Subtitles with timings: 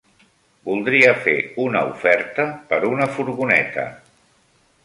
[0.69, 3.89] Voldria fer una oferta per una furgoneta.